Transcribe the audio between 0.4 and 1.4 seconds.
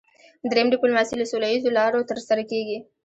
دریم ډیپلوماسي له